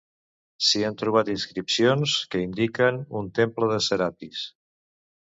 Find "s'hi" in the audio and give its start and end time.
0.67-0.79